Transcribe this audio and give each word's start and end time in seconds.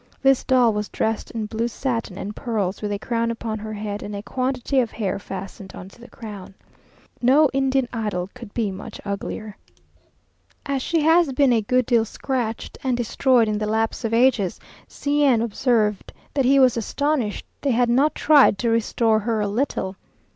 This 0.23 0.43
doll 0.43 0.73
was 0.73 0.89
dressed 0.89 1.29
in 1.29 1.45
blue 1.45 1.67
satin 1.67 2.17
and 2.17 2.35
pearls 2.35 2.81
with 2.81 2.91
a 2.91 2.97
crown 2.97 3.29
upon 3.29 3.59
her 3.59 3.73
head 3.73 4.01
and 4.01 4.15
a 4.15 4.23
quantity 4.23 4.79
of 4.79 4.89
hair 4.89 5.19
fastened 5.19 5.73
on 5.75 5.89
to 5.89 6.01
the 6.01 6.09
crown. 6.09 6.55
No 7.21 7.51
Indian 7.53 7.87
idol 7.93 8.27
could 8.33 8.51
be 8.51 8.71
much 8.71 8.99
uglier. 9.05 9.55
As 10.65 10.81
she 10.81 11.01
has 11.01 11.31
been 11.33 11.53
a 11.53 11.61
good 11.61 11.85
deal 11.85 12.03
scratched 12.03 12.79
and 12.83 12.97
destroyed 12.97 13.47
in 13.47 13.59
the 13.59 13.67
lapse 13.67 14.03
of 14.03 14.11
ages, 14.11 14.59
C 14.87 15.23
n 15.23 15.39
observed 15.39 16.11
that 16.33 16.45
he 16.45 16.57
was 16.59 16.75
astonished 16.77 17.45
they 17.61 17.69
had 17.69 17.87
not 17.87 18.15
tried 18.15 18.57
to 18.57 18.71
restore 18.71 19.19
her 19.19 19.39
a 19.39 19.47
little. 19.47 19.97